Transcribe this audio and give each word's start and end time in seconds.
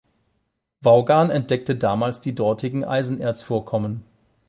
Vaughan 0.81 1.29
entdeckte 1.29 1.75
damals 1.75 2.21
die 2.21 2.33
dortigen 2.33 2.83
Eisenerzvorkommen. 2.83 4.03